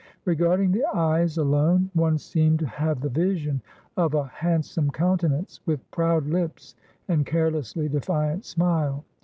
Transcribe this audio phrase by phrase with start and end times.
[0.25, 3.61] Regarding the eyes alone, one seemed to have the vision
[3.95, 6.73] of a handsome countenance, with proud lips,
[7.07, 9.05] and carelessly defiant smile.